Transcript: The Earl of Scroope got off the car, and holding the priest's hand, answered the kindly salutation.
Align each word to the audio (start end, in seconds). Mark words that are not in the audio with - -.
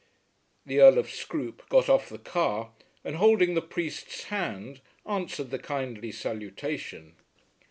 The 0.65 0.79
Earl 0.81 0.97
of 0.97 1.11
Scroope 1.11 1.69
got 1.69 1.87
off 1.87 2.09
the 2.09 2.17
car, 2.17 2.71
and 3.03 3.17
holding 3.17 3.53
the 3.53 3.61
priest's 3.61 4.23
hand, 4.23 4.81
answered 5.05 5.51
the 5.51 5.59
kindly 5.59 6.11
salutation. 6.11 7.17